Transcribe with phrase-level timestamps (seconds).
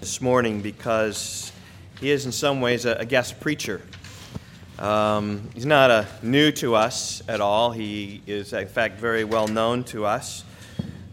[0.00, 1.52] this morning because
[2.00, 3.80] he is, in some ways, a, a guest preacher.
[4.78, 7.72] Um, he's not a, new to us at all.
[7.72, 10.44] He is, in fact, very well known to us.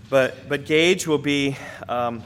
[0.10, 2.24] But, but Gage will be um,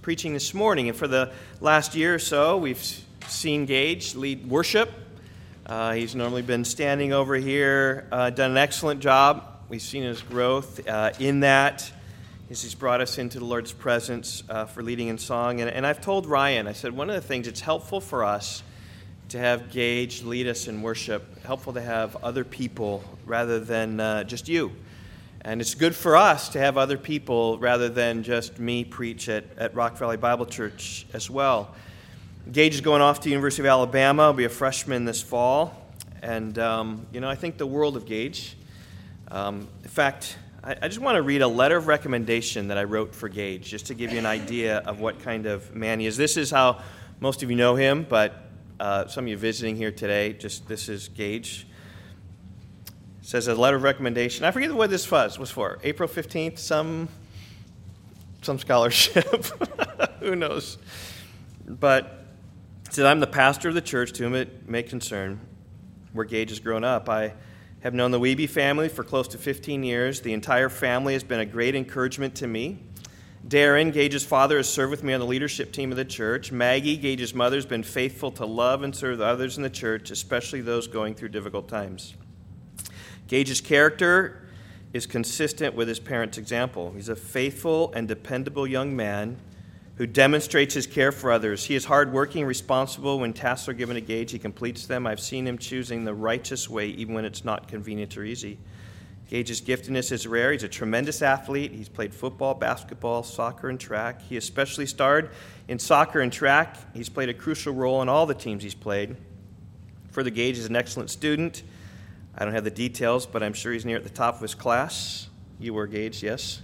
[0.00, 0.88] preaching this morning.
[0.88, 4.90] And for the last year or so, we've seen Gage lead worship.
[5.66, 9.44] Uh, he's normally been standing over here, uh, done an excellent job.
[9.68, 11.92] We've seen his growth uh, in that
[12.50, 15.60] as he's brought us into the Lord's presence uh, for leading in song.
[15.60, 18.62] And, and I've told Ryan, I said, one of the things it's helpful for us
[19.28, 24.24] to have Gage lead us in worship, helpful to have other people rather than uh,
[24.24, 24.72] just you.
[25.42, 29.44] And it's good for us to have other people rather than just me preach at,
[29.58, 31.74] at Rock Valley Bible Church as well.
[32.50, 34.24] Gage is going off to University of Alabama.
[34.24, 35.74] He'll be a freshman this fall.
[36.22, 38.56] And, um, you know, I think the world of Gage.
[39.30, 42.84] Um, in fact, I, I just want to read a letter of recommendation that I
[42.84, 46.06] wrote for Gage, just to give you an idea of what kind of man he
[46.06, 46.16] is.
[46.16, 46.80] This is how
[47.20, 48.34] most of you know him, but
[48.80, 51.66] uh, some of you visiting here today, just this is Gage.
[53.20, 54.44] It says a letter of recommendation.
[54.44, 55.78] I forget what this was, was for.
[55.84, 57.08] April 15th, some,
[58.42, 59.46] some scholarship.
[60.20, 60.78] Who knows?
[61.66, 62.24] But
[62.90, 65.40] said, I'm the pastor of the church to whom it may concern,
[66.12, 67.08] where Gage has grown up.
[67.08, 67.34] I
[67.80, 70.20] have known the Wiebe family for close to 15 years.
[70.20, 72.82] The entire family has been a great encouragement to me.
[73.46, 76.50] Darren, Gage's father, has served with me on the leadership team of the church.
[76.50, 80.60] Maggie, Gage's mother, has been faithful to love and serve others in the church, especially
[80.60, 82.14] those going through difficult times.
[83.28, 84.48] Gage's character
[84.92, 86.92] is consistent with his parents' example.
[86.92, 89.38] He's a faithful and dependable young man
[89.98, 91.64] who demonstrates his care for others.
[91.64, 93.18] He is hardworking, responsible.
[93.18, 95.08] When tasks are given to Gage, he completes them.
[95.08, 98.58] I've seen him choosing the righteous way, even when it's not convenient or easy.
[99.28, 100.52] Gage's giftedness is rare.
[100.52, 101.72] He's a tremendous athlete.
[101.72, 104.22] He's played football, basketball, soccer, and track.
[104.22, 105.30] He especially starred
[105.66, 106.76] in soccer and track.
[106.94, 109.16] He's played a crucial role in all the teams he's played.
[110.12, 111.64] Further, Gage is an excellent student.
[112.36, 114.54] I don't have the details, but I'm sure he's near at the top of his
[114.54, 115.28] class.
[115.58, 116.62] You were Gage, yes?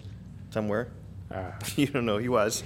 [0.50, 0.88] Somewhere?
[1.30, 1.50] Uh.
[1.76, 2.62] you don't know, he was.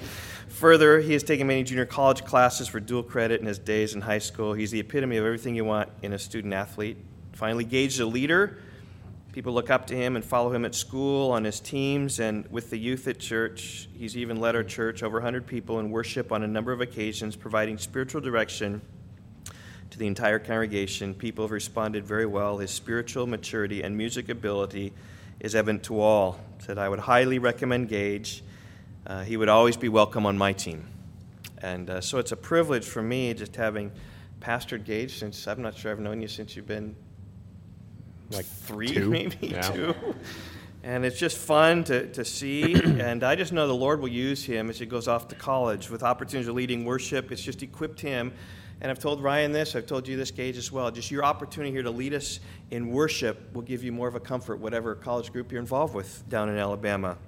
[0.48, 4.00] Further, he has taken many junior college classes for dual credit in his days in
[4.00, 4.54] high school.
[4.54, 6.96] He's the epitome of everything you want in a student athlete.
[7.32, 8.58] Finally, Gage is a leader.
[9.32, 12.70] People look up to him and follow him at school, on his teams, and with
[12.70, 13.88] the youth at church.
[13.96, 17.36] He's even led our church, over 100 people, in worship on a number of occasions,
[17.36, 18.80] providing spiritual direction
[19.90, 21.14] to the entire congregation.
[21.14, 22.58] People have responded very well.
[22.58, 24.92] His spiritual maturity and music ability
[25.40, 26.40] is evident to all.
[26.58, 28.42] Said I would highly recommend Gage
[29.06, 30.86] uh, he would always be welcome on my team.
[31.62, 33.90] And uh, so it's a privilege for me just having
[34.40, 36.94] pastored Gage since, I'm not sure I've known you since you've been
[38.30, 39.10] like three, two.
[39.10, 39.60] maybe yeah.
[39.62, 39.94] two.
[40.84, 42.74] And it's just fun to, to see.
[43.00, 45.90] and I just know the Lord will use him as he goes off to college
[45.90, 47.32] with opportunities of leading worship.
[47.32, 48.32] It's just equipped him.
[48.80, 50.88] And I've told Ryan this, I've told you this, Gage, as well.
[50.92, 52.38] Just your opportunity here to lead us
[52.70, 56.22] in worship will give you more of a comfort, whatever college group you're involved with
[56.28, 57.18] down in Alabama.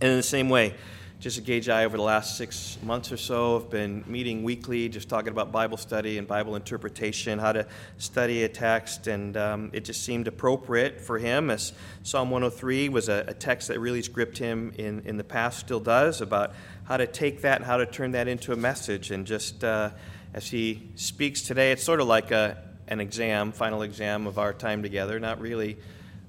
[0.00, 0.74] And in the same way,
[1.18, 4.90] just to Gage I, over the last six months or so, have been meeting weekly,
[4.90, 9.70] just talking about Bible study and Bible interpretation, how to study a text, and um,
[9.72, 14.02] it just seemed appropriate for him, as Psalm 103 was a, a, text that really
[14.02, 16.52] gripped him in, in the past, still does, about
[16.84, 19.10] how to take that and how to turn that into a message.
[19.10, 19.90] And just uh,
[20.34, 24.52] as he speaks today, it's sort of like a, an exam, final exam of our
[24.52, 25.78] time together, not really.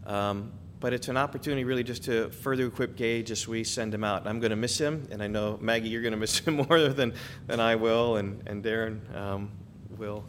[0.05, 4.03] Um, but it's an opportunity really just to further equip Gage as we send him
[4.03, 4.27] out.
[4.27, 6.89] I'm going to miss him, and I know, Maggie, you're going to miss him more
[6.89, 7.13] than,
[7.47, 9.51] than I will, and, and Darren um,
[9.97, 10.23] will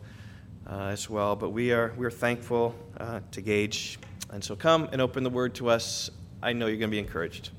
[0.67, 1.37] uh, as well.
[1.37, 3.99] But we are, we're thankful uh, to Gage.
[4.31, 6.11] And so come and open the word to us.
[6.43, 7.51] I know you're going to be encouraged.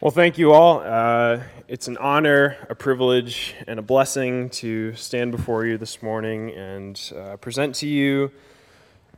[0.00, 0.80] Well, thank you all.
[0.80, 6.50] Uh, it's an honor, a privilege, and a blessing to stand before you this morning
[6.52, 8.30] and uh, present to you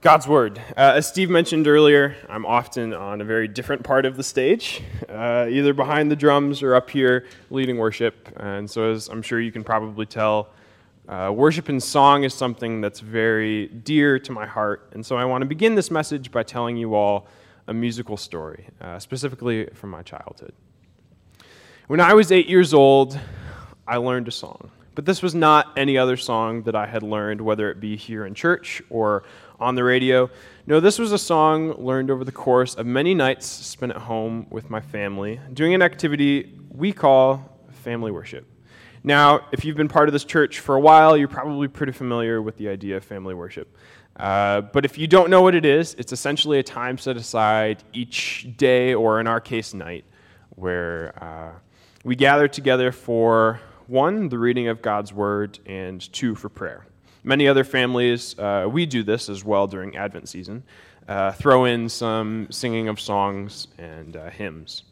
[0.01, 0.59] God's Word.
[0.71, 4.83] Uh, as Steve mentioned earlier, I'm often on a very different part of the stage,
[5.09, 8.29] uh, either behind the drums or up here leading worship.
[8.37, 10.49] And so, as I'm sure you can probably tell,
[11.09, 14.91] uh, worship and song is something that's very dear to my heart.
[14.93, 17.29] And so, I want to begin this message by telling you all
[17.69, 20.53] a musical story, uh, specifically from my childhood.
[21.91, 23.19] When I was eight years old,
[23.85, 24.71] I learned a song.
[24.95, 28.27] But this was not any other song that I had learned, whether it be here
[28.27, 29.25] in church or
[29.59, 30.31] on the radio.
[30.69, 34.47] No, this was a song learned over the course of many nights spent at home
[34.51, 38.47] with my family, doing an activity we call family worship.
[39.03, 42.41] Now, if you've been part of this church for a while, you're probably pretty familiar
[42.41, 43.77] with the idea of family worship.
[44.15, 47.83] Uh, but if you don't know what it is, it's essentially a time set aside
[47.93, 50.05] each day, or in our case, night,
[50.51, 51.51] where uh,
[52.03, 56.87] we gather together for one, the reading of God's word, and two, for prayer.
[57.23, 60.63] Many other families, uh, we do this as well during Advent season,
[61.09, 64.85] uh, throw in some singing of songs and uh, hymns.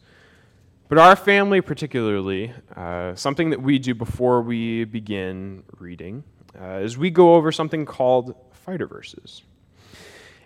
[0.87, 6.23] But our family, particularly, uh, something that we do before we begin reading,
[6.61, 9.43] is we go over something called fighter verses.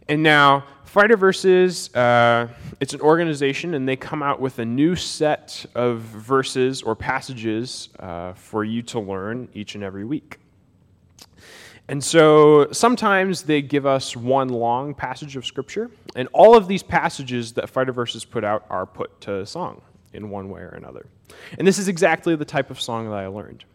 [0.08, 4.96] And now, Fighter Verses, uh, it's an organization, and they come out with a new
[4.96, 10.40] set of verses or passages uh, for you to learn each and every week.
[11.88, 16.84] And so sometimes they give us one long passage of Scripture, and all of these
[16.84, 19.82] passages that Fighter Verses put out are put to song
[20.14, 21.06] in one way or another.
[21.58, 23.66] And this is exactly the type of song that I learned.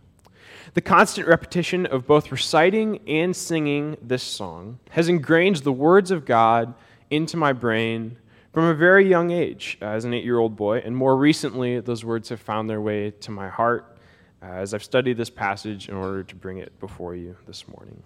[0.74, 6.24] The constant repetition of both reciting and singing this song has ingrained the words of
[6.24, 6.74] God
[7.10, 8.16] into my brain
[8.52, 11.80] from a very young age uh, as an eight year old boy, and more recently,
[11.80, 13.96] those words have found their way to my heart
[14.42, 18.02] uh, as I've studied this passage in order to bring it before you this morning.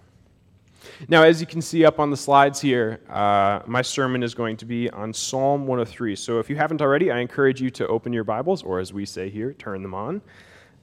[1.07, 4.57] Now, as you can see up on the slides here, uh, my sermon is going
[4.57, 6.15] to be on Psalm 103.
[6.15, 9.05] So if you haven't already, I encourage you to open your Bibles, or as we
[9.05, 10.21] say here, turn them on.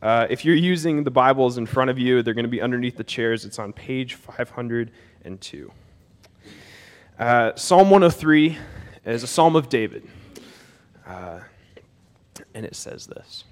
[0.03, 2.97] Uh, if you're using the Bibles in front of you, they're going to be underneath
[2.97, 3.45] the chairs.
[3.45, 5.73] It's on page 502.
[7.19, 8.57] Uh, psalm 103
[9.05, 10.09] is a psalm of David.
[11.07, 11.41] Uh,
[12.55, 13.45] and it says this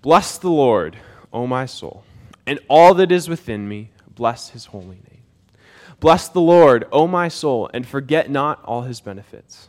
[0.00, 0.96] Bless the Lord,
[1.32, 2.04] O my soul,
[2.46, 5.22] and all that is within me, bless his holy name.
[5.98, 9.68] Bless the Lord, O my soul, and forget not all his benefits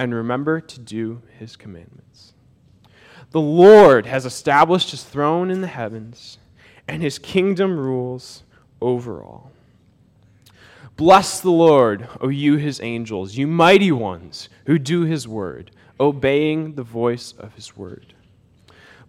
[0.00, 2.32] and remember to do his commandments.
[3.32, 6.38] The Lord has established his throne in the heavens,
[6.88, 8.42] and his kingdom rules
[8.80, 9.52] over all.
[10.96, 15.70] Bless the Lord, O you his angels, you mighty ones who do his word,
[16.00, 18.14] obeying the voice of his word.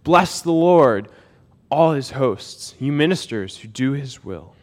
[0.04, 1.08] Bless the Lord,
[1.70, 4.54] all his hosts, you ministers who do his will.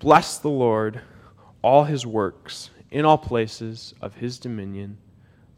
[0.00, 1.00] Bless the Lord,
[1.62, 4.98] all his works in all places of his dominion.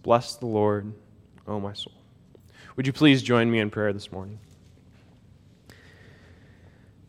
[0.02, 0.92] Bless the Lord,
[1.46, 1.94] O my soul.
[2.76, 4.38] Would you please join me in prayer this morning?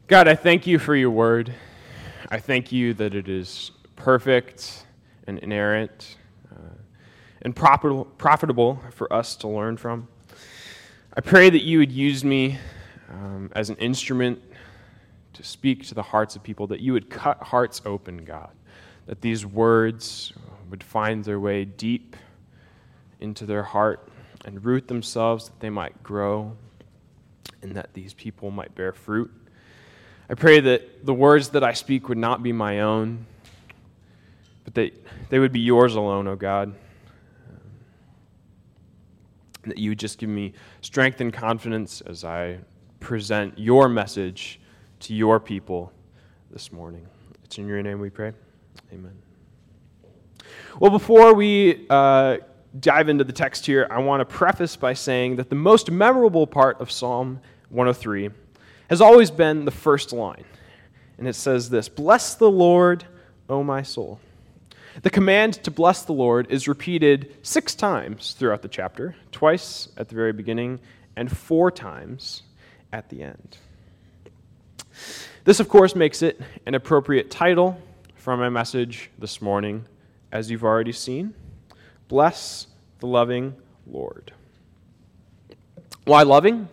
[0.07, 1.53] God, I thank you for your word.
[2.29, 4.85] I thank you that it is perfect
[5.27, 6.17] and inerrant
[6.51, 6.75] uh,
[7.41, 10.07] and profitable for us to learn from.
[11.15, 12.57] I pray that you would use me
[13.09, 14.41] um, as an instrument
[15.33, 18.51] to speak to the hearts of people, that you would cut hearts open, God
[19.05, 20.33] that these words
[20.69, 22.15] would find their way deep
[23.19, 24.07] into their heart
[24.45, 26.55] and root themselves, that they might grow,
[27.61, 29.31] and that these people might bear fruit.
[30.29, 33.25] I pray that the words that I speak would not be my own,
[34.63, 36.73] but that they would be yours alone, O oh God.
[39.63, 42.59] And that you would just give me strength and confidence as I
[42.99, 44.59] present your message
[45.01, 45.91] to your people
[46.51, 47.05] this morning.
[47.43, 48.33] It's in your name we pray.
[48.91, 49.17] Amen.
[50.79, 52.37] Well, before we uh,
[52.79, 56.47] dive into the text here, I want to preface by saying that the most memorable
[56.47, 57.39] part of Psalm
[57.69, 58.29] 103
[58.89, 60.45] has always been the first line.
[61.17, 63.05] And it says this Bless the Lord,
[63.49, 64.19] O my soul.
[65.01, 70.07] The command to bless the Lord is repeated six times throughout the chapter, twice at
[70.07, 70.79] the very beginning
[71.15, 72.43] and four times
[72.91, 73.57] at the end.
[75.45, 77.81] This, of course, makes it an appropriate title
[78.23, 79.85] for my message this morning,
[80.31, 81.33] as you've already seen
[82.07, 82.67] Bless
[82.99, 83.53] the Loving
[83.85, 84.31] Lord.
[86.05, 86.69] Why loving?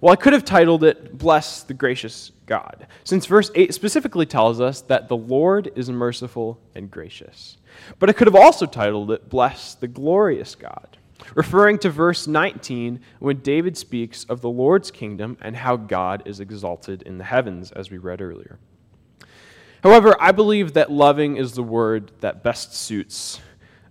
[0.00, 4.62] Well, I could have titled it Bless the Gracious God, since verse 8 specifically tells
[4.62, 7.58] us that the Lord is merciful and gracious.
[7.98, 10.96] But I could have also titled it Bless the Glorious God,
[11.34, 16.40] referring to verse 19 when David speaks of the Lord's kingdom and how God is
[16.40, 18.58] exalted in the heavens, as we read earlier.
[19.82, 23.40] However, I believe that loving is the word that best suits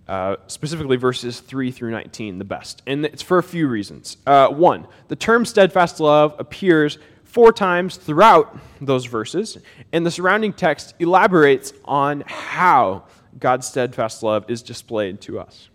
[0.08, 2.82] uh, specifically verses 3 through 19, the best.
[2.86, 4.16] And it's for a few reasons.
[4.26, 9.58] Uh, one, the term steadfast love appears four times throughout those verses,
[9.92, 13.04] and the surrounding text elaborates on how
[13.38, 15.68] God's steadfast love is displayed to us.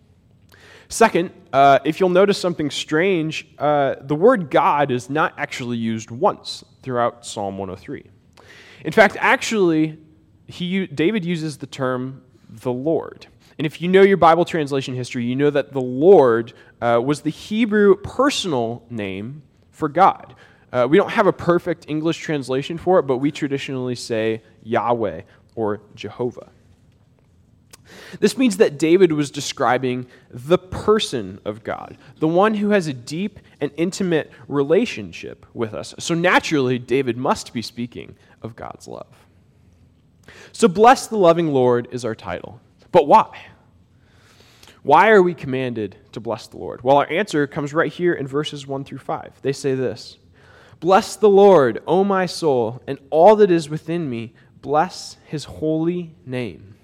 [0.88, 6.10] Second, uh, if you'll notice something strange, uh, the word God is not actually used
[6.10, 8.04] once throughout Psalm 103.
[8.84, 9.96] In fact, actually,
[10.46, 13.26] he, David uses the term the Lord.
[13.58, 17.22] And if you know your Bible translation history, you know that the Lord uh, was
[17.22, 20.34] the Hebrew personal name for God.
[20.72, 25.22] Uh, we don't have a perfect English translation for it, but we traditionally say Yahweh
[25.54, 26.50] or Jehovah.
[28.18, 32.92] This means that David was describing the person of God, the one who has a
[32.92, 35.94] deep and intimate relationship with us.
[35.98, 39.26] So naturally, David must be speaking of God's love.
[40.52, 42.60] So, Bless the Loving Lord is our title.
[42.92, 43.46] But why?
[44.84, 46.82] Why are we commanded to bless the Lord?
[46.82, 49.40] Well, our answer comes right here in verses 1 through 5.
[49.40, 50.18] They say this
[50.78, 56.14] Bless the Lord, O my soul, and all that is within me, bless his holy
[56.26, 56.74] name.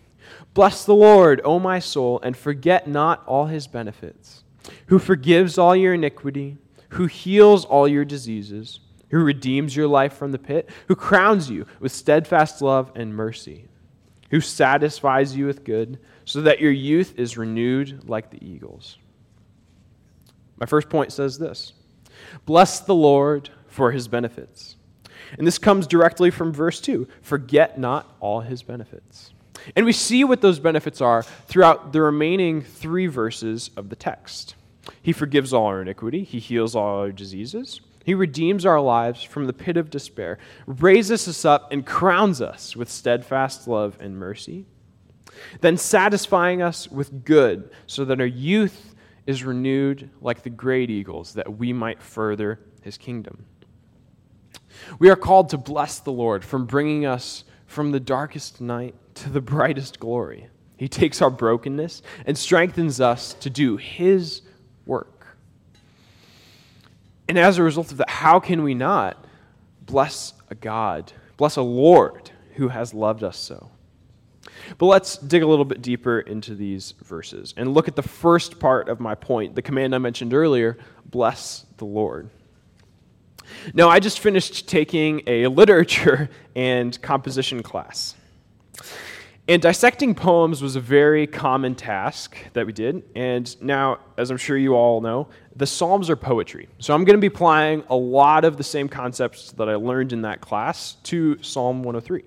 [0.54, 4.44] Bless the Lord, O my soul, and forget not all his benefits,
[4.86, 6.56] who forgives all your iniquity,
[6.90, 8.80] who heals all your diseases,
[9.10, 13.66] who redeems your life from the pit, who crowns you with steadfast love and mercy
[14.30, 18.96] who satisfies you with good, so that your youth is renewed like the eagles.
[20.56, 21.72] My first point says this
[22.46, 24.76] Bless the Lord for his benefits.
[25.38, 29.32] And this comes directly from verse 2 Forget not all his benefits.
[29.76, 34.54] And we see what those benefits are throughout the remaining three verses of the text.
[35.02, 39.46] He forgives all our iniquity, he heals all our diseases, he redeems our lives from
[39.46, 44.66] the pit of despair, raises us up, and crowns us with steadfast love and mercy,
[45.60, 48.94] then satisfying us with good, so that our youth
[49.26, 53.44] is renewed like the great eagles, that we might further his kingdom.
[54.98, 59.30] We are called to bless the Lord from bringing us from the darkest night to
[59.30, 60.48] the brightest glory.
[60.76, 64.42] He takes our brokenness and strengthens us to do his
[64.86, 65.19] work.
[67.30, 69.24] And as a result of that, how can we not
[69.82, 73.70] bless a God, bless a Lord who has loved us so?
[74.78, 78.58] But let's dig a little bit deeper into these verses and look at the first
[78.58, 82.30] part of my point, the command I mentioned earlier bless the Lord.
[83.74, 88.16] Now, I just finished taking a literature and composition class.
[89.50, 93.02] And dissecting poems was a very common task that we did.
[93.16, 95.26] And now, as I'm sure you all know,
[95.56, 96.68] the Psalms are poetry.
[96.78, 100.12] So I'm going to be applying a lot of the same concepts that I learned
[100.12, 102.22] in that class to Psalm 103.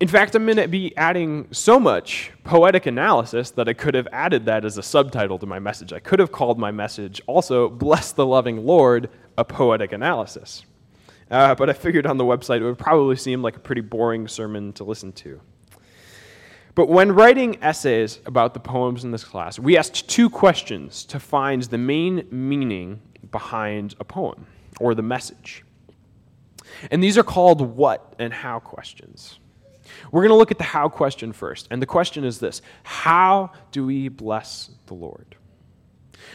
[0.00, 4.08] In fact, I'm going to be adding so much poetic analysis that I could have
[4.12, 5.94] added that as a subtitle to my message.
[5.94, 9.08] I could have called my message also, Bless the Loving Lord,
[9.38, 10.66] a Poetic Analysis.
[11.30, 14.28] Uh, but I figured on the website it would probably seem like a pretty boring
[14.28, 15.40] sermon to listen to.
[16.74, 21.18] But when writing essays about the poems in this class, we asked two questions to
[21.18, 24.46] find the main meaning behind a poem
[24.78, 25.64] or the message.
[26.90, 29.38] And these are called what and how questions.
[30.12, 31.68] We're going to look at the how question first.
[31.70, 35.36] And the question is this How do we bless the Lord?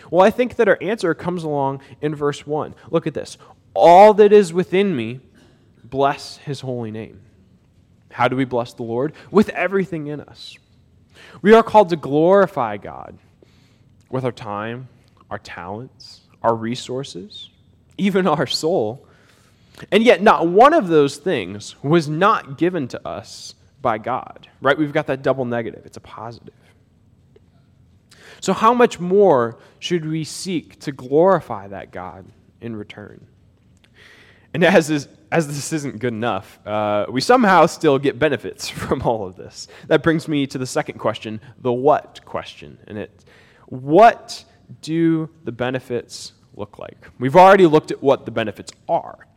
[0.10, 2.76] Well, I think that our answer comes along in verse 1.
[2.90, 3.38] Look at this
[3.74, 5.20] all that is within me,
[5.84, 7.22] bless his holy name.
[8.12, 9.14] How do we bless the Lord?
[9.30, 10.58] With everything in us.
[11.42, 13.18] We are called to glorify God
[14.10, 14.90] with our time,
[15.30, 17.50] our talents, our resources,
[17.98, 19.08] even our soul.
[19.92, 24.78] And yet, not one of those things was not given to us by God, right?
[24.78, 26.54] We've got that double negative, it's a positive.
[28.42, 32.26] So, how much more should we seek to glorify that God
[32.60, 33.28] in return?
[34.54, 39.02] And as this, as this isn't good enough, uh, we somehow still get benefits from
[39.02, 39.68] all of this.
[39.88, 42.78] That brings me to the second question, the what question.
[42.88, 43.26] And it,
[43.68, 44.44] what
[44.82, 47.08] do the benefits look like?
[47.20, 49.28] We've already looked at what the benefits are.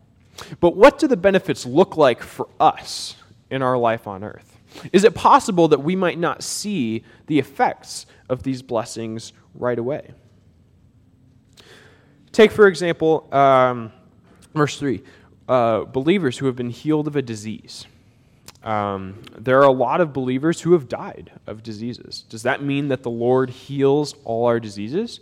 [0.61, 3.17] But what do the benefits look like for us
[3.51, 4.59] in our life on earth?
[4.93, 10.11] Is it possible that we might not see the effects of these blessings right away?
[12.33, 13.93] Take, for example, um,
[14.55, 15.03] verse 3
[15.49, 17.87] uh, believers who have been healed of a disease.
[18.63, 22.25] Um, there are a lot of believers who have died of diseases.
[22.31, 25.21] Does that mean that the Lord heals all our diseases?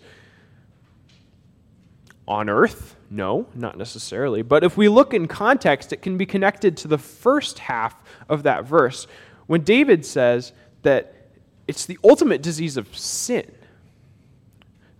[2.29, 2.95] On earth?
[3.11, 4.43] No, not necessarily.
[4.43, 8.45] But if we look in context, it can be connected to the first half of
[8.45, 9.09] that verse
[9.49, 11.31] when David says that
[11.67, 13.51] it's the ultimate disease of sin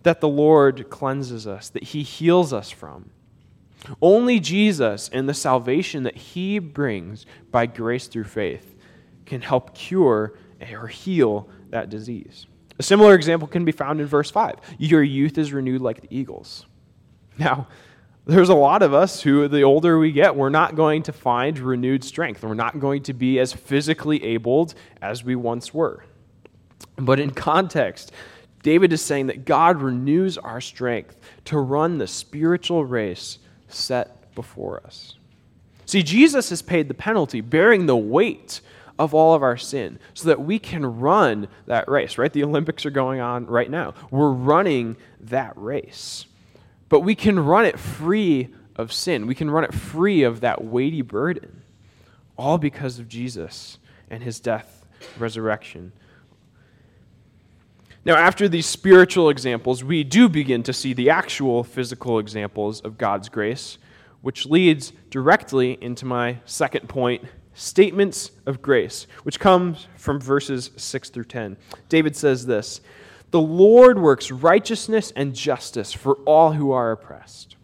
[0.03, 3.09] that the Lord cleanses us, that he heals us from.
[4.01, 8.75] Only Jesus and the salvation that he brings by grace through faith
[9.25, 10.37] can help cure
[10.71, 12.47] or heal that disease.
[12.79, 14.55] A similar example can be found in verse 5.
[14.77, 16.65] Your youth is renewed like the eagles.
[17.37, 17.67] Now,
[18.25, 21.59] there's a lot of us who, the older we get, we're not going to find
[21.59, 22.43] renewed strength.
[22.43, 26.05] We're not going to be as physically abled as we once were.
[26.95, 28.11] But in context,
[28.61, 33.39] David is saying that God renews our strength to run the spiritual race
[33.73, 35.15] set before us.
[35.85, 38.61] See, Jesus has paid the penalty, bearing the weight
[38.97, 42.31] of all of our sin, so that we can run that race, right?
[42.31, 43.93] The Olympics are going on right now.
[44.11, 46.25] We're running that race.
[46.89, 49.27] But we can run it free of sin.
[49.27, 51.63] We can run it free of that weighty burden,
[52.37, 53.77] all because of Jesus
[54.09, 54.85] and his death,
[55.17, 55.91] resurrection.
[58.05, 62.97] Now, after these spiritual examples, we do begin to see the actual physical examples of
[62.97, 63.77] God's grace,
[64.21, 71.09] which leads directly into my second point statements of grace, which comes from verses 6
[71.11, 71.55] through 10.
[71.87, 72.81] David says this
[73.31, 77.55] The Lord works righteousness and justice for all who are oppressed.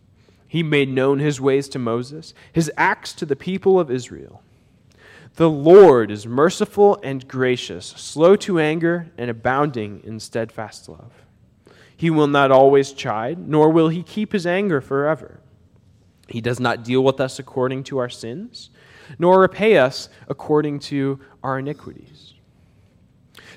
[0.48, 4.42] He made known his ways to Moses, his acts to the people of Israel.
[5.36, 11.14] The Lord is merciful and gracious, slow to anger, and abounding in steadfast love.
[11.96, 15.40] He will not always chide, nor will he keep his anger forever.
[16.28, 18.70] He does not deal with us according to our sins,
[19.18, 22.36] nor repay us according to our iniquities.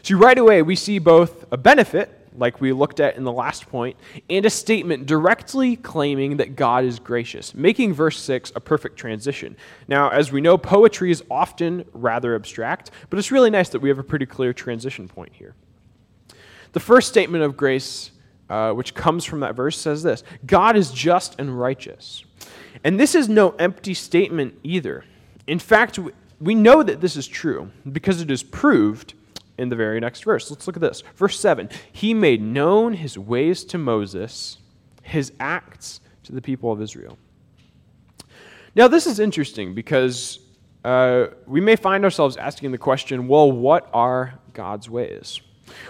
[0.02, 3.68] So, right away, we see both a benefit like we looked at in the last
[3.68, 3.96] point,
[4.30, 9.56] and a statement directly claiming that God is gracious, making verse 6 a perfect transition.
[9.88, 13.88] Now, as we know, poetry is often rather abstract, but it's really nice that we
[13.88, 15.54] have a pretty clear transition point here.
[16.72, 18.10] The first statement of grace,
[18.48, 22.24] uh, which comes from that verse, says this God is just and righteous.
[22.84, 25.04] And this is no empty statement either.
[25.46, 25.98] In fact,
[26.40, 29.14] we know that this is true because it is proved
[29.62, 30.50] in the very next verse.
[30.50, 31.02] Let's look at this.
[31.16, 34.58] Verse 7 He made known his ways to Moses,
[35.02, 37.16] his acts to the people of Israel.
[38.74, 40.40] Now, this is interesting because
[40.84, 45.40] uh, we may find ourselves asking the question well, what are God's ways?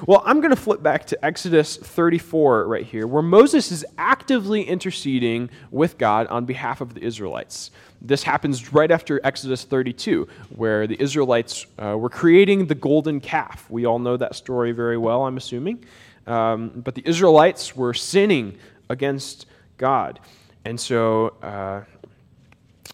[0.07, 4.63] Well, I'm going to flip back to Exodus 34 right here, where Moses is actively
[4.63, 7.71] interceding with God on behalf of the Israelites.
[8.01, 13.67] This happens right after Exodus 32, where the Israelites uh, were creating the golden calf.
[13.71, 15.85] We all know that story very well, I'm assuming.
[16.27, 18.59] Um, but the Israelites were sinning
[18.89, 19.47] against
[19.79, 20.21] God.
[20.65, 21.83] And so uh,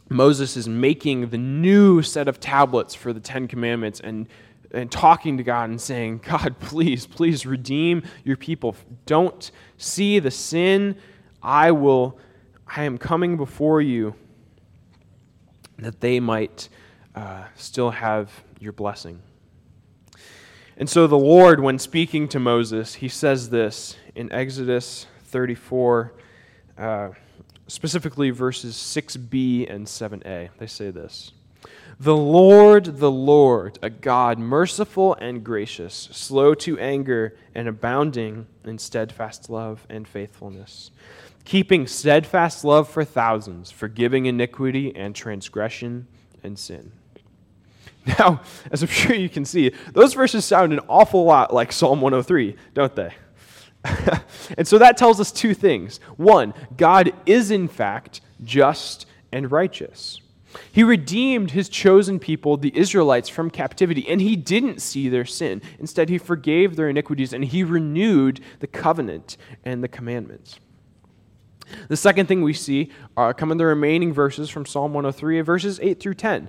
[0.08, 4.26] Moses is making the new set of tablets for the Ten Commandments and
[4.70, 8.76] and talking to God and saying, God, please, please redeem your people.
[9.06, 10.96] Don't see the sin.
[11.42, 12.18] I will,
[12.66, 14.14] I am coming before you
[15.78, 16.68] that they might
[17.14, 19.20] uh, still have your blessing.
[20.76, 26.14] And so the Lord, when speaking to Moses, he says this in Exodus 34,
[26.76, 27.08] uh,
[27.66, 30.50] specifically verses 6b and 7a.
[30.58, 31.32] They say this.
[32.00, 38.78] The Lord, the Lord, a God merciful and gracious, slow to anger and abounding in
[38.78, 40.92] steadfast love and faithfulness,
[41.44, 46.06] keeping steadfast love for thousands, forgiving iniquity and transgression
[46.42, 46.92] and sin.
[48.18, 52.00] Now, as I'm sure you can see, those verses sound an awful lot like Psalm
[52.00, 53.12] 103, don't they?
[54.56, 56.00] and so that tells us two things.
[56.16, 60.22] One, God is in fact just and righteous.
[60.72, 65.62] He redeemed his chosen people, the Israelites, from captivity, and he didn't see their sin.
[65.78, 70.60] Instead, he forgave their iniquities and he renewed the covenant and the commandments.
[71.88, 75.78] The second thing we see uh, come in the remaining verses from Psalm 103, verses
[75.82, 76.48] 8 through 10.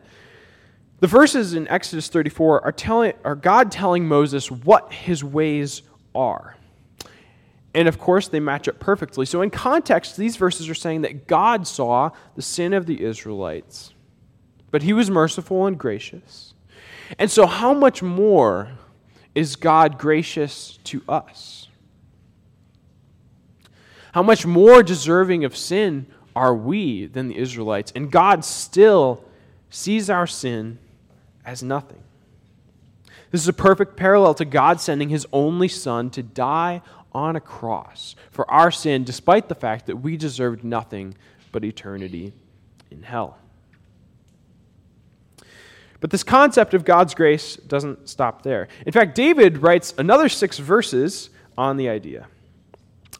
[0.99, 5.81] The verses in Exodus 34 are, telling, are God telling Moses what his ways
[6.13, 6.55] are.
[7.73, 9.25] And of course, they match up perfectly.
[9.25, 13.93] So, in context, these verses are saying that God saw the sin of the Israelites,
[14.71, 16.53] but he was merciful and gracious.
[17.17, 18.69] And so, how much more
[19.33, 21.67] is God gracious to us?
[24.11, 27.91] How much more deserving of sin are we than the Israelites?
[27.95, 29.23] And God still
[29.69, 30.79] sees our sin
[31.45, 32.03] as nothing.
[33.31, 37.39] This is a perfect parallel to God sending his only Son to die on a
[37.39, 41.15] cross for our sin, despite the fact that we deserved nothing
[41.51, 42.33] but eternity
[42.91, 43.38] in hell.
[45.99, 48.67] But this concept of God's grace doesn't stop there.
[48.85, 52.27] In fact, David writes another six verses on the idea.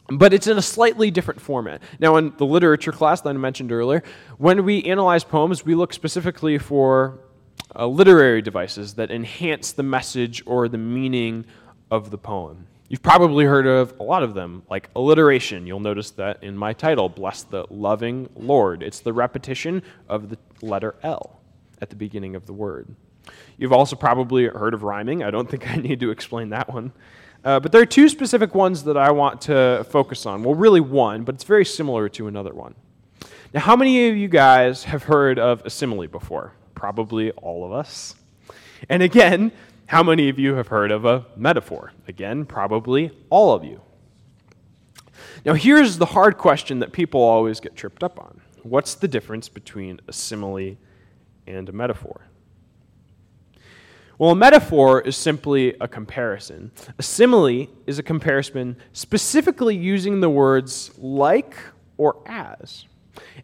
[0.08, 1.82] But it's in a slightly different format.
[2.00, 4.02] Now, in the literature class that I mentioned earlier,
[4.38, 7.20] when we analyze poems, we look specifically for
[7.76, 11.44] uh, literary devices that enhance the message or the meaning
[11.90, 12.66] of the poem.
[12.88, 15.64] You've probably heard of a lot of them, like alliteration.
[15.64, 18.82] You'll notice that in my title, Bless the Loving Lord.
[18.82, 21.39] It's the repetition of the letter L
[21.80, 22.94] at the beginning of the word.
[23.58, 25.22] You've also probably heard of rhyming.
[25.22, 26.92] I don't think I need to explain that one.
[27.44, 30.42] Uh, but there are two specific ones that I want to focus on.
[30.42, 32.74] Well, really one, but it's very similar to another one.
[33.54, 36.52] Now, how many of you guys have heard of a simile before?
[36.74, 38.14] Probably all of us.
[38.88, 39.52] And again,
[39.86, 41.92] how many of you have heard of a metaphor?
[42.06, 43.80] Again, probably all of you.
[45.44, 49.48] Now, here's the hard question that people always get tripped up on What's the difference
[49.48, 50.76] between a simile
[51.50, 52.22] and a metaphor?
[54.18, 56.72] Well, a metaphor is simply a comparison.
[56.98, 61.56] A simile is a comparison specifically using the words like
[61.96, 62.84] or as.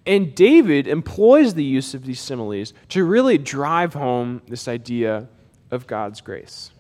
[0.05, 5.29] And David employs the use of these similes to really drive home this idea
[5.71, 6.71] of God's grace.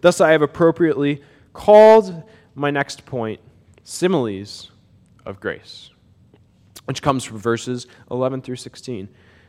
[0.00, 2.22] Thus, I have appropriately called
[2.54, 3.40] my next point
[3.82, 4.70] similes
[5.26, 5.90] of grace,
[6.84, 9.08] which comes from verses 11 through 16.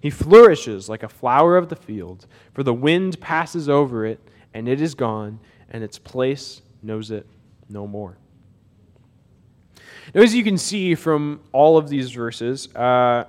[0.00, 4.20] He flourishes like a flower of the field, for the wind passes over it,
[4.54, 7.26] and it is gone, and its place knows it
[7.68, 8.16] no more.
[10.14, 13.24] Now, as you can see from all of these verses, uh,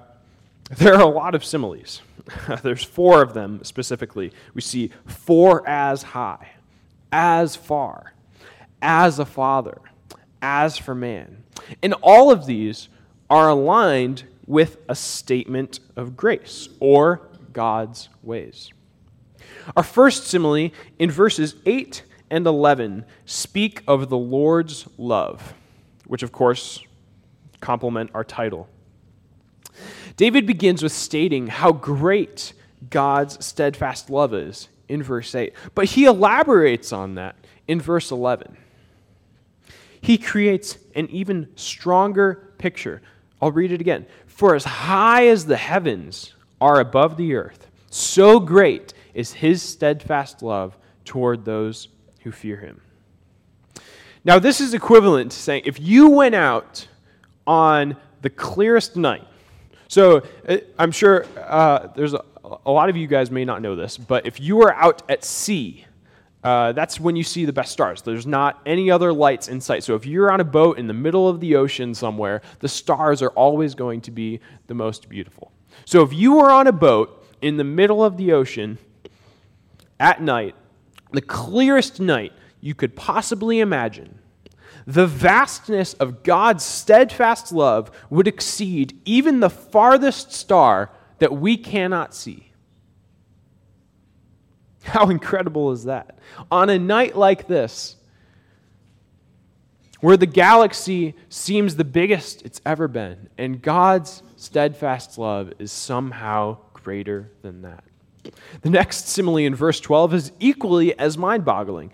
[0.78, 2.02] there are a lot of similes.
[2.64, 4.32] There's four of them specifically.
[4.54, 6.52] We see for as high,
[7.12, 8.14] as far,
[8.82, 9.80] as a father,
[10.42, 11.44] as for man.
[11.84, 12.90] And all of these
[13.30, 17.22] are aligned with a statement of grace or
[17.54, 18.70] God's ways.
[19.78, 25.54] Our first simile in verses 8 and 11 speak of the Lord's love,
[26.06, 26.84] which of course
[27.62, 28.68] complement our title.
[30.18, 32.52] David begins with stating how great
[32.90, 37.38] God's steadfast love is in verse 8, but he elaborates on that
[37.70, 38.58] in verse 11.
[40.02, 43.02] He creates an even stronger picture.
[43.42, 44.06] I'll read it again.
[44.36, 50.42] For as high as the heavens are above the earth, so great is his steadfast
[50.42, 51.90] love toward those
[52.22, 52.82] who fear him.
[54.24, 56.88] Now, this is equivalent to saying if you went out
[57.46, 59.28] on the clearest night
[59.92, 62.24] so uh, I'm sure uh, there's a,
[62.66, 65.26] a, lot of you guys may not know this, but if you were out at
[65.26, 65.86] sea,
[66.44, 68.02] uh, that's when you see the best stars.
[68.02, 69.84] There's not any other lights in sight.
[69.84, 73.22] So if you're on a boat in the middle of the ocean somewhere, the stars
[73.22, 75.52] are always going to be the most beautiful.
[75.86, 78.80] So if you are on a boat in the middle of the ocean
[80.00, 80.56] at night,
[81.12, 84.18] the clearest night you could possibly imagine,
[84.88, 92.16] the vastness of God's steadfast love would exceed even the farthest star that we cannot
[92.16, 92.51] see.
[94.84, 96.18] How incredible is that?
[96.52, 97.96] On a night like this,
[100.00, 106.58] where the galaxy seems the biggest it's ever been, and God's steadfast love is somehow
[106.74, 107.84] greater than that.
[108.62, 111.92] The next simile in verse 12 is equally as mind boggling.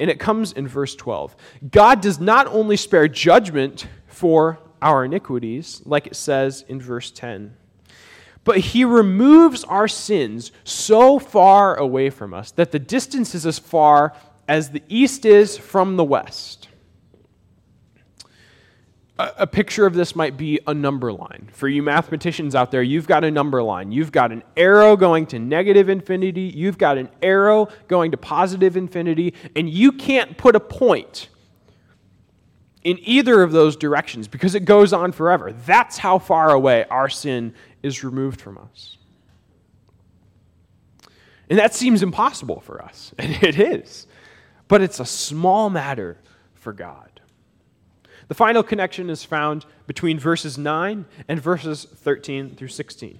[0.00, 1.36] And it comes in verse 12.
[1.70, 7.56] God does not only spare judgment for our iniquities, like it says in verse 10.
[8.44, 13.58] But he removes our sins so far away from us that the distance is as
[13.58, 14.14] far
[14.48, 16.68] as the east is from the west.
[19.18, 21.48] A, picture of this might be a number line.
[21.52, 23.92] For you mathematicians out there, you've got a number line.
[23.92, 28.76] You've got an arrow going to negative infinity, you've got an arrow going to positive
[28.76, 31.28] infinity, and you can't put a point
[32.84, 35.52] in either of those directions because it goes on forever.
[35.52, 38.96] That's how far away our sin is removed from us.
[41.48, 44.06] And that seems impossible for us, and it is.
[44.68, 46.18] But it's a small matter
[46.54, 47.20] for God.
[48.28, 53.18] The final connection is found between verses 9 and verses 13 through 16.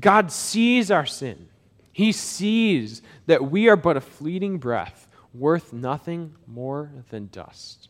[0.00, 1.48] God sees our sin.
[1.92, 7.88] He sees that we are but a fleeting breath, worth nothing more than dust.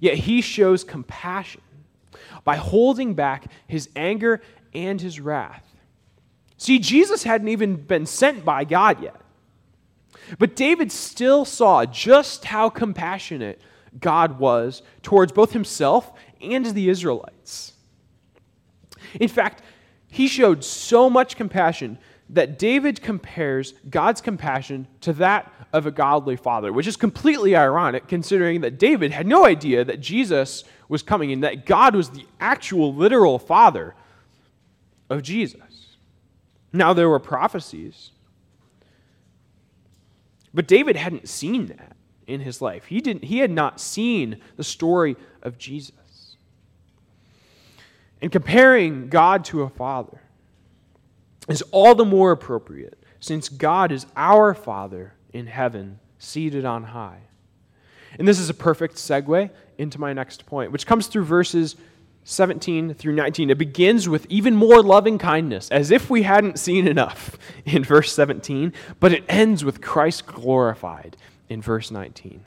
[0.00, 1.60] Yet he shows compassion
[2.44, 4.40] by holding back his anger
[4.74, 5.64] and his wrath.
[6.58, 9.16] See, Jesus hadn't even been sent by God yet.
[10.38, 13.60] But David still saw just how compassionate
[14.00, 17.72] God was towards both himself and the Israelites.
[19.20, 19.62] In fact,
[20.08, 21.98] he showed so much compassion
[22.30, 28.08] that David compares God's compassion to that of a godly father, which is completely ironic
[28.08, 32.26] considering that David had no idea that Jesus was coming and that God was the
[32.40, 33.94] actual literal father
[35.10, 35.96] of Jesus.
[36.72, 38.10] Now, there were prophecies,
[40.52, 42.86] but David hadn't seen that in his life.
[42.86, 46.36] He, didn't, he had not seen the story of Jesus.
[48.20, 50.20] And comparing God to a father
[51.48, 57.20] is all the more appropriate since God is our Father in heaven, seated on high.
[58.18, 61.76] And this is a perfect segue into my next point, which comes through verses
[62.24, 63.50] 17 through 19.
[63.50, 68.12] It begins with even more loving kindness, as if we hadn't seen enough in verse
[68.12, 71.16] 17, but it ends with Christ glorified
[71.48, 72.40] in verse 19.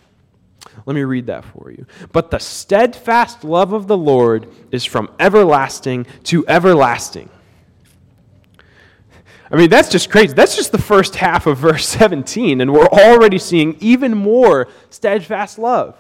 [0.86, 1.86] Let me read that for you.
[2.12, 7.30] But the steadfast love of the Lord is from everlasting to everlasting.
[9.52, 10.34] I mean, that's just crazy.
[10.34, 15.58] That's just the first half of verse 17, and we're already seeing even more steadfast
[15.58, 15.98] love.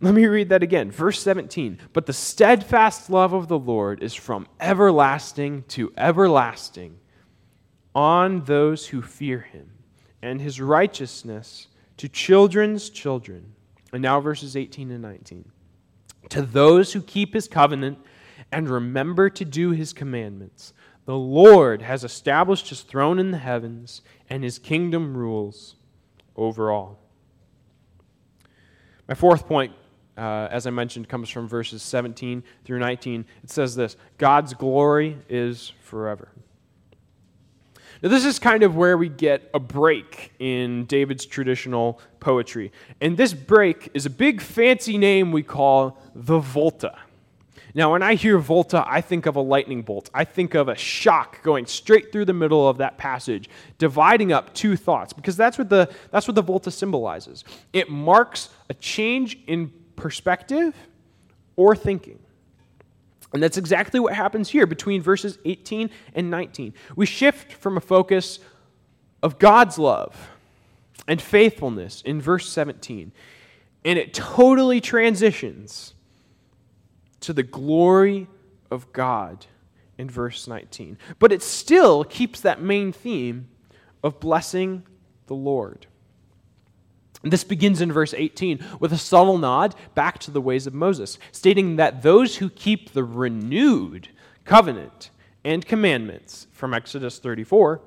[0.00, 0.90] Let me read that again.
[0.90, 1.78] Verse 17.
[1.92, 6.98] But the steadfast love of the Lord is from everlasting to everlasting
[7.94, 9.70] on those who fear him
[10.22, 13.54] and his righteousness to children's children.
[13.92, 15.50] And now, verses 18 and 19.
[16.30, 17.98] To those who keep his covenant
[18.52, 20.72] and remember to do his commandments,
[21.08, 25.74] the Lord has established his throne in the heavens, and his kingdom rules
[26.36, 26.98] over all.
[29.08, 29.72] My fourth point,
[30.18, 33.24] uh, as I mentioned, comes from verses 17 through 19.
[33.42, 36.28] It says this God's glory is forever.
[38.02, 42.70] Now, this is kind of where we get a break in David's traditional poetry.
[43.00, 46.98] And this break is a big fancy name we call the Volta.
[47.74, 50.08] Now, when I hear Volta, I think of a lightning bolt.
[50.14, 54.54] I think of a shock going straight through the middle of that passage, dividing up
[54.54, 57.44] two thoughts, because that's what the, that's what the Volta symbolizes.
[57.72, 60.74] It marks a change in perspective
[61.56, 62.18] or thinking.
[63.34, 66.72] And that's exactly what happens here between verses 18 and 19.
[66.96, 68.38] We shift from a focus
[69.22, 70.30] of God's love
[71.06, 73.12] and faithfulness in verse 17,
[73.84, 75.94] and it totally transitions
[77.20, 78.26] to the glory
[78.70, 79.46] of God
[79.96, 80.98] in verse 19.
[81.18, 83.48] But it still keeps that main theme
[84.02, 84.84] of blessing
[85.26, 85.86] the Lord.
[87.22, 91.18] This begins in verse 18 with a subtle nod back to the ways of Moses,
[91.32, 94.08] stating that those who keep the renewed
[94.44, 95.10] covenant
[95.44, 97.80] and commandments from Exodus 34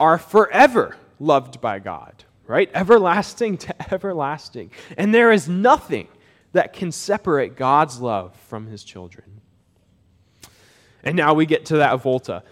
[0.00, 2.70] are forever loved by God, right?
[2.74, 4.72] Everlasting to everlasting.
[4.96, 6.08] And there is nothing
[6.52, 9.40] that can separate God's love from his children.
[11.02, 12.42] And now we get to that volta.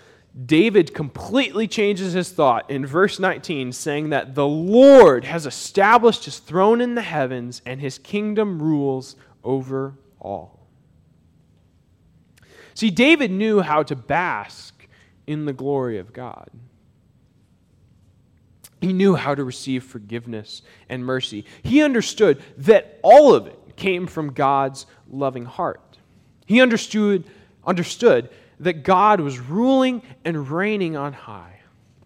[0.46, 6.38] David completely changes his thought in verse 19, saying that the Lord has established his
[6.38, 10.68] throne in the heavens and his kingdom rules over all.
[12.74, 14.86] See, David knew how to bask
[15.26, 16.48] in the glory of God.
[18.80, 21.44] He knew how to receive forgiveness and mercy.
[21.62, 25.98] He understood that all of it came from God's loving heart.
[26.46, 27.24] He understood,
[27.64, 28.28] understood
[28.60, 31.60] that God was ruling and reigning on high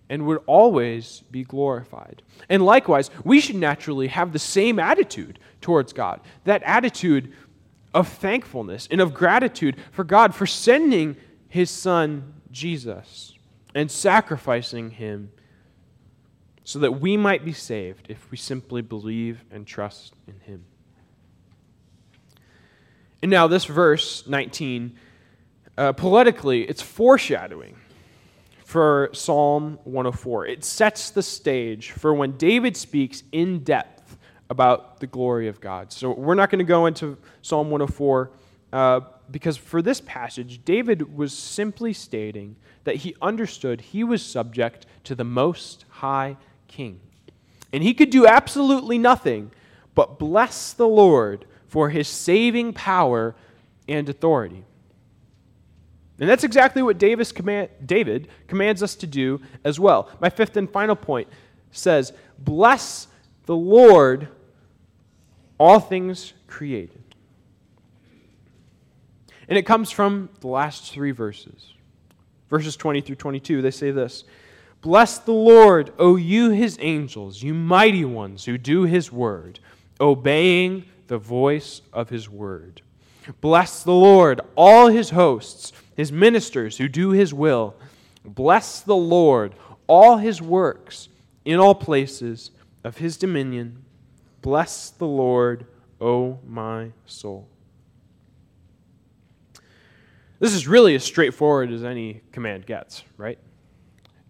[0.09, 2.23] and would always be glorified.
[2.49, 7.33] And likewise, we should naturally have the same attitude towards God that attitude
[7.93, 11.17] of thankfulness and of gratitude for God for sending
[11.49, 13.33] his son Jesus
[13.75, 15.33] and sacrificing him
[16.63, 20.65] so that we might be saved if we simply believe and trust in him.
[23.25, 24.99] And now, this verse 19,
[25.79, 27.75] uh, politically, it's foreshadowing
[28.67, 30.47] for Psalm 104.
[30.49, 34.19] It sets the stage for when David speaks in depth
[34.51, 35.91] about the glory of God.
[35.91, 38.31] So we're not going to go into Psalm 104
[38.75, 44.85] uh, because for this passage, David was simply stating that he understood he was subject
[45.05, 46.37] to the Most High
[46.69, 47.01] King.
[47.73, 49.51] And he could do absolutely nothing
[49.95, 53.35] but bless the Lord for his saving power
[53.89, 54.63] and authority.
[56.21, 60.09] And that's exactly what command, David commands us to do as well.
[60.21, 61.27] My fifth and final point
[61.73, 63.09] says, Bless
[63.47, 64.29] the Lord,
[65.59, 67.03] all things created.
[69.49, 71.73] And it comes from the last three verses.
[72.51, 74.23] Verses 20 through 22, they say this
[74.81, 79.59] Bless the Lord, O you his angels, you mighty ones who do his word,
[80.01, 82.83] obeying the voice of his word.
[83.41, 87.75] Bless the Lord, all his hosts his ministers who do his will.
[88.25, 89.55] Bless the Lord,
[89.87, 91.09] all his works
[91.45, 92.51] in all places
[92.83, 93.85] of his dominion.
[94.43, 95.67] Bless the Lord,
[96.01, 97.49] O my soul.
[100.41, 103.39] This is really as straightforward as any command gets, right?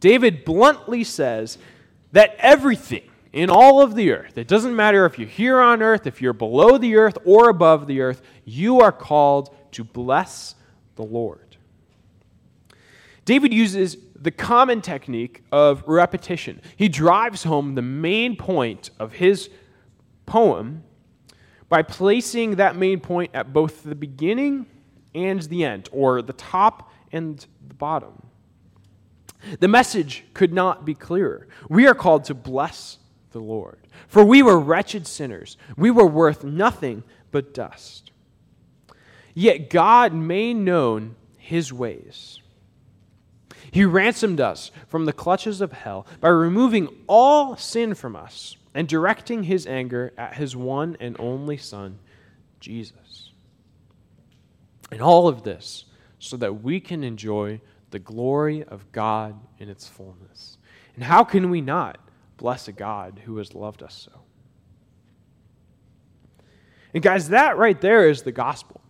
[0.00, 1.58] David bluntly says
[2.12, 6.06] that everything in all of the earth, it doesn't matter if you're here on earth,
[6.06, 10.54] if you're below the earth or above the earth, you are called to bless
[10.94, 11.56] the Lord.
[13.24, 16.62] David uses the common technique of repetition.
[16.76, 19.50] He drives home the main point of his
[20.26, 20.84] poem
[21.68, 24.66] by placing that main point at both the beginning
[25.12, 28.22] and the end, or the top and the bottom.
[29.58, 31.48] The message could not be clearer.
[31.68, 32.98] We are called to bless
[33.34, 33.80] the Lord.
[34.08, 38.10] For we were wretched sinners, we were worth nothing but dust.
[39.34, 42.40] Yet God made known his ways.
[43.70, 48.86] He ransomed us from the clutches of hell by removing all sin from us and
[48.86, 51.98] directing his anger at his one and only Son,
[52.60, 53.32] Jesus.
[54.92, 55.86] And all of this
[56.20, 60.58] so that we can enjoy the glory of God in its fullness.
[60.94, 61.98] And how can we not
[62.36, 64.20] bless a God who has loved us so?
[66.92, 68.80] And guys, that right there is the gospel.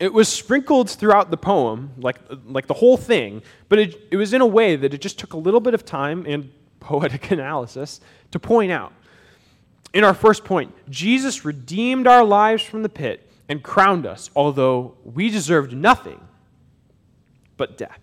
[0.00, 4.32] It was sprinkled throughout the poem, like, like the whole thing, but it, it was
[4.32, 8.00] in a way that it just took a little bit of time and poetic analysis
[8.32, 8.92] to point out.
[9.94, 14.96] In our first point, Jesus redeemed our lives from the pit and crowned us, although
[15.04, 16.20] we deserved nothing
[17.58, 18.01] but death.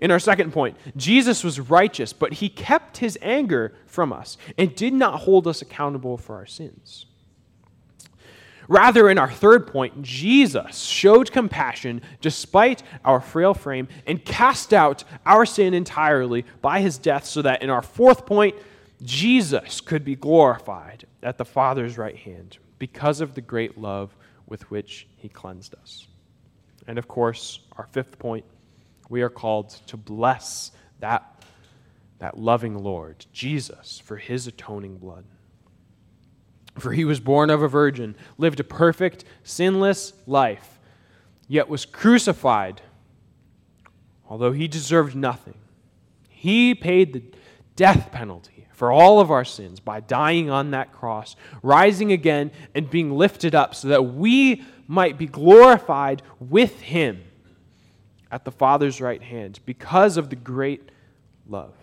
[0.00, 4.74] In our second point, Jesus was righteous, but he kept his anger from us and
[4.74, 7.06] did not hold us accountable for our sins.
[8.68, 15.04] Rather, in our third point, Jesus showed compassion despite our frail frame and cast out
[15.26, 18.54] our sin entirely by his death, so that in our fourth point,
[19.02, 24.70] Jesus could be glorified at the Father's right hand because of the great love with
[24.70, 26.06] which he cleansed us.
[26.86, 28.44] And of course, our fifth point,
[29.12, 31.44] we are called to bless that,
[32.18, 35.26] that loving Lord, Jesus, for his atoning blood.
[36.78, 40.80] For he was born of a virgin, lived a perfect, sinless life,
[41.46, 42.80] yet was crucified,
[44.30, 45.58] although he deserved nothing.
[46.30, 47.22] He paid the
[47.76, 52.88] death penalty for all of our sins by dying on that cross, rising again, and
[52.88, 57.22] being lifted up so that we might be glorified with him
[58.32, 60.90] at the Father's right hand because of the great
[61.48, 61.74] love.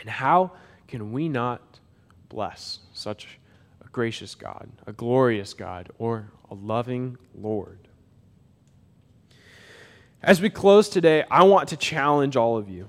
[0.00, 0.52] And how
[0.88, 1.60] can we not
[2.34, 3.38] bless such
[3.84, 7.78] a gracious God, a glorious God, or a loving Lord.
[10.22, 12.88] As we close today, I want to challenge all of you.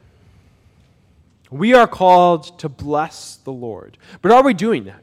[1.52, 3.98] We are called to bless the Lord.
[4.22, 5.02] But are we doing that?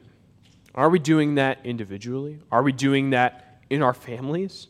[0.75, 2.39] Are we doing that individually?
[2.51, 4.67] Are we doing that in our families?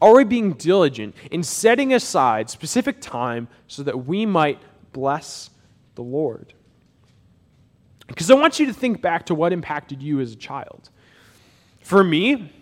[0.00, 4.60] Are we being diligent in setting aside specific time so that we might
[4.92, 5.50] bless
[5.94, 6.52] the Lord?
[8.06, 10.90] Because I want you to think back to what impacted you as a child.
[11.80, 12.52] For me,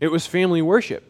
[0.00, 1.04] it was family worship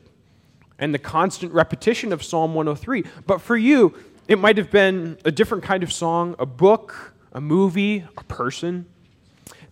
[0.79, 3.05] and the constant repetition of Psalm 103.
[3.27, 3.95] But for you,
[4.29, 8.87] it might have been a different kind of song, a book, a movie, a person.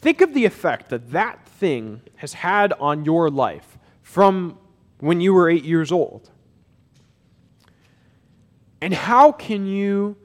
[0.00, 4.58] Think of the effect that that thing has had on your life from
[4.98, 6.30] when you were eight years old.
[8.80, 10.16] And how can you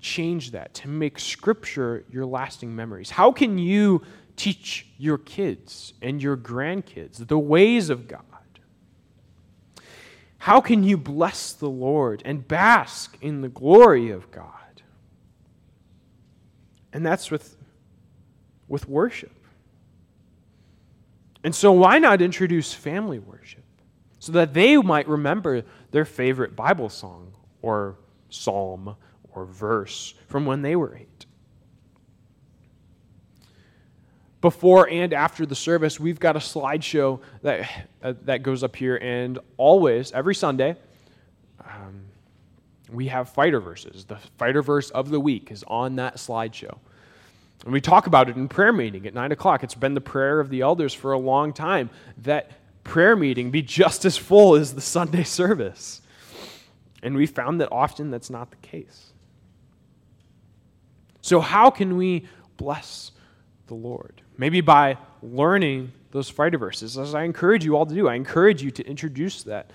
[0.00, 3.10] change that to make Scripture your lasting memories?
[3.10, 4.02] How can you
[4.36, 8.22] teach your kids and your grandkids the ways of God?
[10.38, 14.52] How can you bless the Lord and bask in the glory of God?
[16.92, 17.56] And that's with,
[18.68, 19.32] with worship.
[21.42, 23.65] And so, why not introduce family worship
[24.26, 25.62] so that they might remember
[25.92, 27.94] their favorite Bible song or
[28.28, 28.96] psalm
[29.32, 31.26] or verse from when they were eight?
[34.40, 38.96] Before and after the service, we've got a slideshow that, uh, that goes up here,
[38.96, 40.74] and always, every Sunday,
[41.64, 42.06] um,
[42.90, 44.06] we have fighter verses.
[44.06, 46.78] The fighter verse of the week is on that slideshow.
[47.62, 49.62] And we talk about it in prayer meeting at 9 o'clock.
[49.62, 52.50] It's been the prayer of the elders for a long time that
[52.86, 56.00] prayer meeting be just as full as the Sunday service.
[57.02, 59.12] And we found that often that's not the case.
[61.20, 62.26] So, how can we
[62.56, 63.12] bless
[63.66, 64.22] the Lord?
[64.38, 68.08] Maybe by learning those fighter verses, as I encourage you all to do.
[68.08, 69.70] I encourage you to introduce that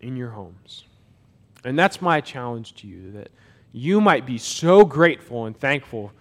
[0.00, 0.84] in your homes.
[1.64, 3.30] And that's my challenge to you that
[3.72, 6.12] you might be so grateful and thankful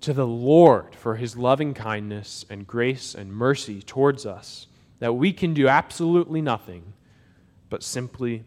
[0.00, 4.66] to the Lord for his loving kindness and grace and mercy towards us
[5.00, 6.92] that we can do absolutely nothing
[7.68, 8.44] but simply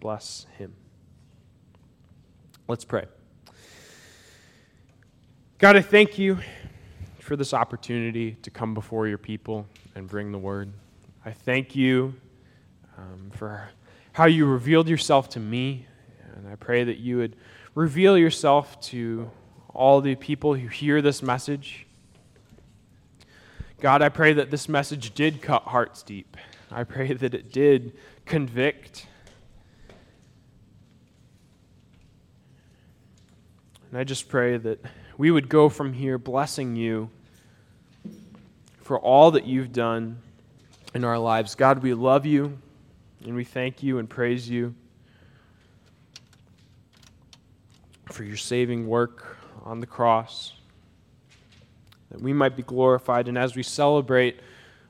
[0.00, 0.74] bless him.
[2.68, 3.06] Let's pray.
[5.58, 6.38] God, I thank you
[7.20, 10.72] for this opportunity to come before your people and bring the word.
[11.24, 12.14] I thank you
[12.98, 13.68] um, for
[14.12, 15.86] how you revealed yourself to me,
[16.34, 17.36] and I pray that you would
[17.74, 19.30] reveal yourself to
[19.72, 21.86] all the people who hear this message.
[23.82, 26.36] God, I pray that this message did cut hearts deep.
[26.70, 29.08] I pray that it did convict.
[33.90, 34.78] And I just pray that
[35.18, 37.10] we would go from here blessing you
[38.82, 40.22] for all that you've done
[40.94, 41.56] in our lives.
[41.56, 42.56] God, we love you
[43.24, 44.76] and we thank you and praise you
[48.12, 50.52] for your saving work on the cross,
[52.12, 53.26] that we might be glorified.
[53.26, 54.38] And as we celebrate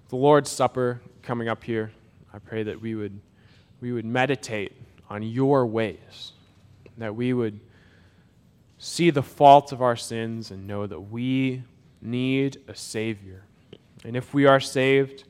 [0.09, 1.93] the Lord's Supper coming up here,
[2.35, 3.19] I pray that we would,
[3.81, 4.73] we would meditate
[5.09, 6.33] on your ways,
[6.99, 7.61] that we would
[8.77, 11.63] see the fault of our sins and know that we
[12.01, 13.45] need a Savior.
[14.05, 15.23] And if we are saved,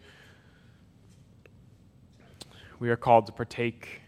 [2.78, 4.00] we are called to partake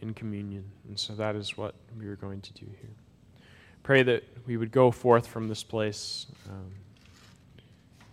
[0.00, 0.64] in communion.
[0.88, 2.90] And so that is what we are going to do here.
[3.82, 6.70] Pray that we would go forth from this place um,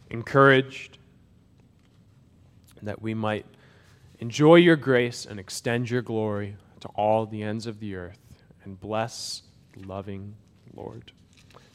[0.10, 0.98] encouraged,
[2.82, 3.46] that we might
[4.20, 8.20] enjoy your grace and extend your glory to all the ends of the earth
[8.64, 9.44] and bless
[9.86, 10.36] loving
[10.76, 11.12] Lord.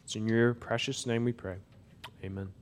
[0.05, 1.57] It's in your precious name we pray.
[2.24, 2.53] Amen.